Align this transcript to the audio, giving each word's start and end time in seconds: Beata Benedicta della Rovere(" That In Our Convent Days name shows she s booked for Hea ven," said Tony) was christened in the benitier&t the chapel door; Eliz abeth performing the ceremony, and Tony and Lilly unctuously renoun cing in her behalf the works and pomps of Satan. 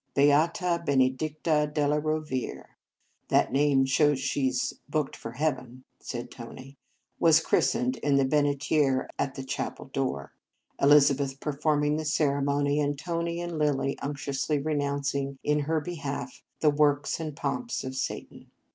Beata 0.15 0.81
Benedicta 0.83 1.69
della 1.71 1.99
Rovere(" 1.99 2.69
That 3.29 3.49
In 3.49 3.49
Our 3.49 3.49
Convent 3.49 3.53
Days 3.53 3.53
name 3.77 3.85
shows 3.85 4.19
she 4.19 4.49
s 4.49 4.73
booked 4.89 5.15
for 5.15 5.33
Hea 5.33 5.51
ven," 5.51 5.83
said 5.99 6.31
Tony) 6.31 6.75
was 7.19 7.39
christened 7.39 7.97
in 7.97 8.15
the 8.15 8.25
benitier&t 8.25 9.31
the 9.35 9.43
chapel 9.43 9.91
door; 9.93 10.33
Eliz 10.81 11.11
abeth 11.11 11.39
performing 11.39 11.97
the 11.97 12.05
ceremony, 12.05 12.79
and 12.79 12.97
Tony 12.97 13.39
and 13.41 13.59
Lilly 13.59 13.95
unctuously 14.01 14.57
renoun 14.57 15.03
cing 15.03 15.37
in 15.43 15.59
her 15.59 15.79
behalf 15.79 16.41
the 16.61 16.71
works 16.71 17.19
and 17.19 17.35
pomps 17.35 17.83
of 17.83 17.95
Satan. 17.95 18.49